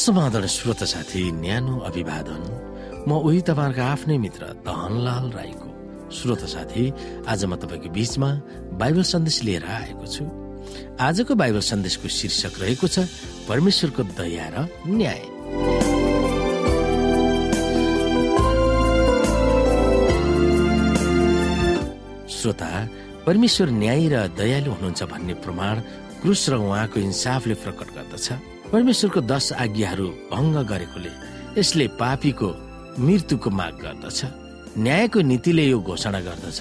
समाधान 0.00 0.46
श्रोत 0.46 0.82
साथी 0.88 1.22
न्यानो 1.44 1.76
अभिवादन। 1.84 2.42
म 3.04 3.20
उही 3.20 3.40
तपाईँहरूको 3.44 3.84
आफ्नै 3.84 4.16
मित्र 4.16 4.42
दहनलाल 4.64 5.26
राईको 5.36 5.68
श्रोत 6.08 6.42
साथी। 6.48 6.84
आज 7.28 7.44
म 7.44 7.60
तपाईँको 7.60 7.88
बीचमा 7.92 8.30
बाइबल 8.80 9.02
सन्देश 9.04 9.36
लिएर 9.44 9.64
आएको 9.68 10.06
छु। 10.08 10.24
आजको 10.96 11.32
बाइबल 11.36 11.60
सन्देशको 11.60 12.08
शीर्षक 12.08 12.54
रहेको 12.64 12.86
छ 12.88 13.04
परमेश्वरको 13.44 14.02
दया 14.16 14.46
र 14.48 14.56
न्याय। 14.88 15.20
श्रोता 22.24 22.70
परमेश्वर 23.28 23.68
न्याय 23.68 24.08
र 24.08 24.16
दयालु 24.32 24.70
हुनुहुन्छ 24.72 25.00
भन्ने 25.12 25.34
प्रमाण 25.44 25.76
क्रुस 26.24 26.48
र 26.48 26.54
उहाँको 26.56 26.96
इन्साफले 27.00 27.54
प्रकट 27.60 27.88
गर्दछ। 27.92 28.49
परमेश्वरको 28.72 29.20
दश 29.26 29.46
आज्ञाहरू 29.52 30.06
भङ्ग 30.32 30.56
गरेकोले 30.70 31.10
यसले 31.58 31.86
पापीको 32.00 32.48
मृत्युको 33.02 33.50
माग 33.50 33.74
गर्दछ। 33.82 34.18
न्यायको 34.78 35.20
नीतिले 35.30 35.64
यो 35.66 35.78
घोषणा 35.82 36.20
गर्दछ 36.22 36.60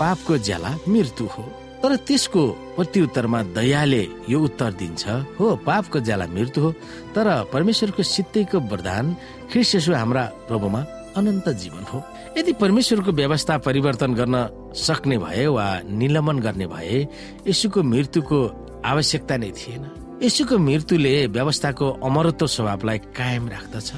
पापको 0.00 0.32
ज्याला 0.42 0.70
मृत्यु 0.88 1.26
हो। 1.26 1.42
तर 1.82 1.96
त्यसको 2.02 2.42
प्रत्युत्तरमा 2.76 3.40
दयाले 3.54 4.02
यो 4.28 4.38
उत्तर 4.42 4.72
दिन्छ 4.80 5.04
हो 5.38 5.46
पापको 5.62 6.00
ज्याला 6.02 6.26
मृत्यु 6.26 6.62
हो। 6.64 6.70
तर 7.14 7.26
परमेश्वरको 7.52 8.02
सित्तैको 8.02 8.58
वरदान 8.70 9.14
ख्रिस्टसु 9.52 9.92
हाम्रा 9.94 10.24
प्रभुमा 10.48 10.80
अनन्त 11.16 11.48
जीवन 11.62 11.84
हो। 11.92 12.02
यदि 12.38 12.52
परमेश्वरको 12.58 13.12
व्यवस्था 13.12 13.54
परिवर्तन 13.62 14.14
गर्न 14.18 14.36
सक्ने 14.74 15.18
भए 15.22 15.46
वा 15.46 15.66
निलम्बन 15.86 16.38
गर्ने 16.42 16.66
भए 16.74 17.06
यसुको 17.46 17.82
मृत्युको 17.82 18.38
आवश्यकता 18.84 19.36
नै 19.36 19.50
थिएन। 19.54 19.84
यसुको 20.22 20.56
मृत्युले 20.58 21.26
व्यवस्थाको 21.28 21.86
अमरत्व 22.00 22.46
स्वभावलाई 22.46 22.98
कायम 23.12 23.48
राख्दछ 23.48 23.88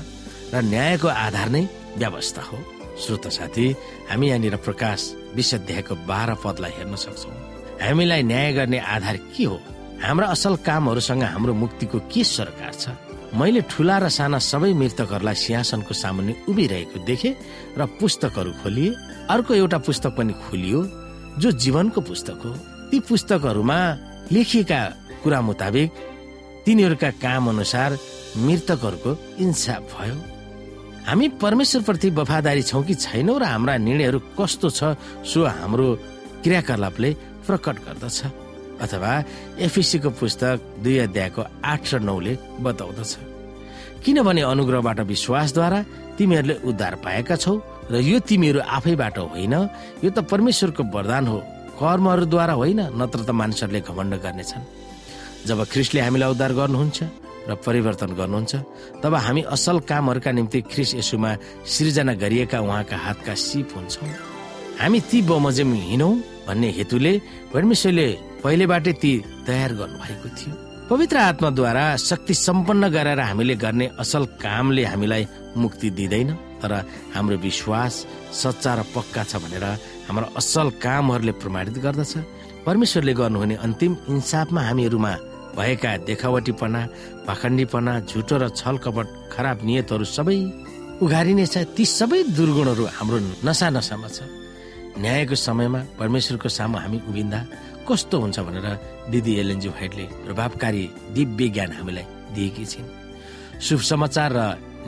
र 0.52 0.62
न्यायको 0.66 1.08
आधार 1.08 1.48
नै 1.48 1.62
व्यवस्था 1.94 2.42
हो। 2.42 2.58
श्रोत 2.98 3.26
साथी 3.30 3.66
हामी 4.10 4.26
यहाँनिर 4.28 4.56
प्रकाश 4.66 5.00
विश्वाध्यायको 5.38 5.94
बाह्र 6.10 6.34
पदलाई 6.42 6.72
हेर्न 6.78 6.94
सक्छौ। 6.98 7.30
हामीलाई 7.86 8.22
न्याय 8.22 8.52
गर्ने 8.52 8.78
आधार 8.78 9.16
के 9.30 9.44
हो? 9.44 9.58
हाम्रा 10.02 10.26
असल 10.26 10.54
कामहरूसँग 10.66 11.22
हाम्रो 11.22 11.54
मुक्तिको 11.54 11.98
के 12.10 12.24
सरकार 12.26 12.72
छ? 12.74 12.84
मैले 13.38 13.60
ठुला 13.70 13.96
र 14.02 14.08
साना 14.10 14.38
सबै 14.42 14.72
मृतकहरूलाई 14.74 15.34
सिंहासनको 15.34 15.94
सामुन्ने 15.94 16.34
उभिरहेको 16.50 16.98
देखे 17.06 17.30
र 17.78 17.80
पुस्तकहरू 18.00 18.52
खोलिए। 18.58 18.90
अर्को 19.30 19.54
एउटा 19.54 19.78
पुस्तक 19.86 20.12
पनि 20.18 20.32
खोलियो 20.50 20.80
जो 21.38 21.48
जीवनको 21.62 22.00
पुस्तक 22.00 22.38
हो। 22.42 22.52
ती 22.90 22.98
पुस्तकहरूमा 23.06 23.78
लेखिएका 24.32 24.80
कुरा 25.22 25.40
मुताबिक 25.40 25.88
तिनीहरूका 26.64 27.10
काम 27.22 27.48
अनुसार 27.48 27.90
मृतकहरूको 28.36 29.10
इन्साफ 29.40 29.82
भयो। 29.92 30.16
हामी 31.06 31.26
परमेश्वरप्रति 31.42 32.08
वफादारी 32.10 32.62
छौँ 32.62 32.82
कि 32.84 32.94
छैनौँ 32.94 33.38
र 33.40 33.44
हाम्रा 33.44 33.76
निर्णयहरू 33.78 34.18
कस्तो 34.38 34.68
छ 34.70 34.80
सो 35.24 35.44
हाम्रो 35.48 35.86
क्रियाकलापले 36.44 37.10
प्रकट 37.46 37.76
गर्दछ। 37.86 38.18
अथवा 38.78 39.12
एफिसीको 39.58 40.10
पुस्तक 40.20 40.56
दुई 40.84 40.96
अध्यायको 41.08 41.42
आठ 41.64 41.82
र 41.94 41.98
नौले 41.98 42.32
बताउँदछ। 42.60 43.12
किनभने 44.04 44.42
अनुग्रहबाट 44.44 44.98
विश्वासद्वारा 45.08 45.80
तिमीहरूले 46.18 46.54
उद्धार 46.68 46.94
पाएका 47.02 47.36
छौ 47.36 47.54
र 47.90 47.94
यो 48.04 48.18
तिमीहरू 48.20 48.60
आफैबाट 48.60 49.18
होइन 49.18 49.54
यो 50.04 50.10
त 50.10 50.18
परमेश्वरको 50.28 50.82
वरदान 50.94 51.26
हो। 51.26 51.38
कर्महरूद्वारा 51.80 52.54
होइन 52.60 52.80
नत्र 53.00 53.20
त 53.24 53.30
मानिसहरूले 53.30 53.80
घमण्ड 53.80 54.14
गर्नेछन्। 54.22 54.62
जब 55.46 55.58
ख्रिस्टले 55.72 56.00
हामीलाई 56.00 56.30
उद्धार 56.30 56.52
गर्नुहुन्छ 56.58 56.98
र 57.48 57.54
परिवर्तन 57.64 58.10
गर्नुहुन्छ 58.20 58.54
तब 59.02 59.14
हामी 59.14 59.42
असल 59.54 59.78
कामहरूका 59.90 60.30
निम्ति 60.38 60.60
ख्रिस 60.72 60.90
यसुमा 61.00 61.30
सृजना 61.64 62.12
गरिएका 62.22 62.58
उहाँका 62.60 62.96
हातका 63.06 63.34
सिप 63.34 63.68
हुन्छौँ। 63.76 64.10
हामी 64.80 64.98
ती 65.10 65.18
बमोजिम 65.28 65.72
हिँडौँ 65.90 66.14
भन्ने 66.46 66.68
हेतुले 66.78 67.12
परमेश्वरले 67.52 68.08
पहिलेबाटै 68.44 68.92
ती 69.02 69.12
तयार 69.46 69.70
गर्नुभएको 69.80 70.28
थियो। 70.38 70.54
पवित्र 70.90 71.16
आत्माद्वारा 71.30 71.84
शक्ति 72.00 72.34
सम्पन्न 72.34 72.88
गरेर 72.88 73.20
हामीले 73.20 73.54
गर्ने 73.64 73.86
असल 74.02 74.24
कामले 74.40 74.84
हामीलाई 74.84 75.24
मुक्ति 75.56 75.88
दिँदैन 75.98 76.30
तर 76.62 76.72
हाम्रो 77.14 77.36
विश्वास 77.38 77.94
सच्चा 78.42 78.72
र 78.74 78.80
पक्का 78.94 79.22
छ 79.24 79.36
भनेर 79.42 79.64
हाम्रो 80.08 80.26
असल 80.36 80.68
कामहरूले 80.84 81.32
प्रमाणित 81.42 81.76
गर्दछ। 81.84 82.12
परमेश्वरले 82.66 83.12
गर्नुहुने 83.20 83.54
अन्तिम 83.66 83.92
इन्साफमा 84.12 84.60
हामीहरूमा 84.68 85.12
भएका 85.56 85.90
देखावटीपना 86.08 86.80
पाखण्डीपना 87.26 87.92
झुटो 88.10 88.36
र 88.42 88.44
छल 88.60 88.76
कपट 88.84 89.06
खराब 89.32 89.58
नियतहरू 89.66 90.04
सबै 90.16 90.38
उघारिनेछ 91.02 91.54
ती 91.76 91.84
सबै 91.98 92.20
दुर्गुणहरू 92.36 92.84
हाम्रो 92.98 93.18
नसा 93.46 93.66
नसामा 93.76 94.08
छ। 94.16 94.18
न्यायको 95.02 95.34
समयमा 95.46 95.80
परमेश्वरको 95.98 96.48
सामु 96.58 96.76
हामी 96.82 96.98
उभिँदा 97.08 97.40
कस्तो 97.88 98.16
हुन्छ 98.22 98.38
भनेर 98.46 98.66
दिदी 99.10 99.32
एलएनजी 99.40 99.68
भाइटले 99.76 100.04
प्रभावकारी 100.26 100.84
दिव्य 101.16 101.48
ज्ञान 101.54 101.70
हामीलाई 101.78 102.06
दिएकी 102.34 102.64
छिन्। 102.72 102.88
शुभ 103.66 103.80
समाचार 103.90 104.30
र 104.36 104.40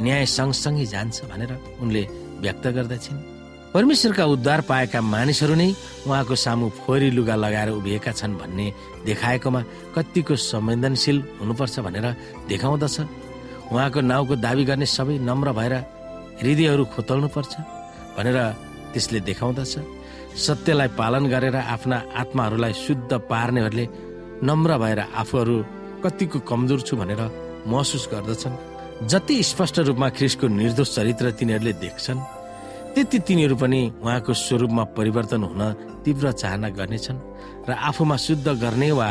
न्याय 0.05 0.27
सँगसँगै 0.37 0.87
जान्छ 0.95 1.17
भनेर 1.31 1.53
उनले 1.83 2.03
व्यक्त 2.43 2.65
गर्दछिन्। 2.77 3.19
परमेश्वरका 3.75 4.25
उद्धार 4.35 4.61
पाएका 4.67 5.01
मानिसहरू 5.01 5.55
नै 5.55 5.71
उहाँको 6.07 6.35
सामु 6.35 6.69
फोहोरी 6.75 7.11
लुगा 7.15 7.35
लगाएर 7.39 7.71
उभिएका 7.71 8.13
छन् 8.19 8.35
भन्ने 8.35 8.67
देखाएकोमा 9.07 9.61
कतिको 9.95 10.35
संवेदनशील 10.35 11.19
हुनुपर्छ 11.41 11.79
भनेर 11.87 12.07
देखाउँदछ। 12.51 12.97
उहाँको 13.71 14.01
नाउँको 14.11 14.35
दावी 14.43 14.65
गर्ने 14.67 14.87
सबै 14.87 15.19
नम्र 15.23 15.53
भएर 15.55 15.75
हृदयहरू 16.43 16.85
खोतल्नु 16.95 17.29
पर्छ 17.31 17.53
भनेर 18.19 18.39
त्यसले 18.93 19.21
देखाउँदछ। 19.31 19.73
सत्यलाई 20.35 20.89
पालन 20.99 21.25
गरेर 21.31 21.57
आफ्ना 21.57 21.97
आत्माहरूलाई 22.21 22.73
शुद्ध 22.75 23.11
पार्नेहरूले 23.31 23.87
नम्र 24.43 24.71
भएर 24.83 25.01
आफूहरू 25.15 25.57
कतिको 26.03 26.39
कमजोर 26.51 26.81
छु 26.83 26.97
भनेर 26.99 27.23
महसुस 27.71 28.09
गर्दछन्। 28.13 28.59
जति 29.07 29.37
स्पष्ट 29.47 29.79
रूपमा 29.87 30.09
ख्रिसको 30.19 30.47
निर्दोष 30.59 30.89
चरित्र 30.97 31.31
तिनीहरूले 31.39 31.73
देख्छन् 31.79 32.40
त्यति 32.95 33.19
तिनीहरू 33.27 33.57
पनि 33.57 33.81
उहाँको 34.03 34.33
स्वरूपमा 34.35 34.85
परिवर्तन 34.99 35.43
हुन 35.43 35.63
तीव्र 36.05 36.33
चाहना 36.33 36.69
गर्नेछन् 36.79 37.19
र 37.69 37.71
आफूमा 37.89 38.17
शुद्ध 38.17 38.49
गर्ने 38.63 38.91
वा 38.93 39.09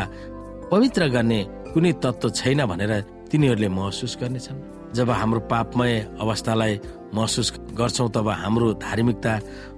पवित्र 0.70 1.08
गर्ने 1.08 1.40
कुनै 1.72 1.92
तत्व 2.02 2.30
छैन 2.30 2.60
भनेर 2.66 2.92
तिनीहरूले 3.30 3.68
महसुस 3.68 4.16
गर्नेछन्। 4.20 4.58
जब 4.94 5.10
हाम्रो 5.10 5.40
पापमय 5.46 5.94
अवस्थालाई 6.20 6.80
महसुस 7.14 7.48
गर्छौँ 7.78 8.10
तब 8.10 8.28
हाम्रो 8.42 8.68
धार्मिकता 8.84 9.32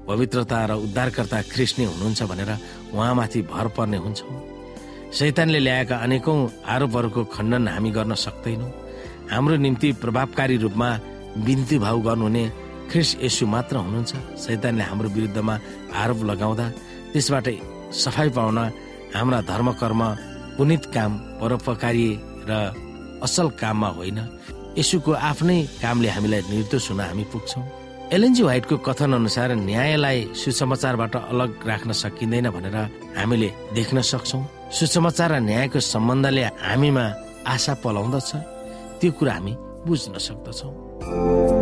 पवित्रता 0.08 0.58
र 0.66 0.72
उद्धारकर्ता 0.84 1.38
ख्रिस 1.52 1.78
नै 1.78 1.84
हुनुहुन्छ 1.84 2.22
भनेर 2.22 2.50
उहाँमाथि 2.92 3.40
भर 3.52 3.66
पर्ने 3.76 3.96
हुन्छौँ। 4.04 4.34
शैतानले 5.12 5.58
ल्याएका 5.58 5.96
अनेकौं 5.96 6.38
आरोपहरूको 6.64 7.22
खण्डन 7.34 7.68
हामी 7.68 7.90
गर्न 7.96 8.14
सक्दैनौँ। 8.16 8.70
हाम्रो 9.30 9.56
निम्ति 9.56 9.88
प्रभावकारी 10.02 10.56
रूपमा 10.64 10.88
बिन्ती 11.44 11.78
भाव 11.78 11.96
गर्नुहुने 12.02 12.44
ख्रिस 12.90 13.10
यसु 13.22 13.44
मात्र 13.46 13.76
हुनुहुन्छ। 13.84 14.12
शैतानले 14.42 14.84
हाम्रो 14.90 15.08
विरुद्धमा 15.16 15.54
आरोप 16.02 16.20
लगाउँदा 16.30 16.66
त्यसबाट 17.12 17.46
सफाई 18.02 18.28
पाउन 18.36 18.58
हाम्रा 19.14 19.38
धर्म 19.50 19.68
कर्म 19.80 20.02
पुनित 20.56 20.84
काम 20.94 21.12
परोपकारी 21.40 22.08
र 22.48 22.52
असल 23.22 23.48
काममा 23.60 23.88
होइन। 23.96 24.18
यसुको 24.78 25.12
आफ्नै 25.12 25.58
कामले 25.82 26.08
हामीलाई 26.16 26.42
निर्दोष 26.50 26.86
हुन 26.90 27.00
हामी 27.00 27.24
पुग्छौँ। 27.32 27.64
एलएनजी 28.12 28.42
व्हाइटको 28.42 28.76
कथन 28.84 29.12
अनुसार 29.20 29.50
न्यायलाई 29.68 30.18
सुसमाचारबाट 30.36 31.14
अलग 31.32 31.50
राख्न 31.64 31.90
सकिँदैन 31.92 32.48
भनेर 32.52 32.76
हामीले 33.16 33.48
देख्न 33.76 34.00
सक्छौँ। 34.00 34.42
सुसमाचार 34.72 35.30
र 35.32 35.40
न्यायको 35.48 35.80
सम्बन्धले 35.80 36.44
हामीमा 36.60 37.04
आशा 37.46 37.72
पलाउँदछ। 37.84 38.30
त्यो 39.00 39.10
कुरा 39.16 39.32
हामी 39.32 39.52
बुझ्न 39.86 40.12
सक्दछौँ। 40.18 41.61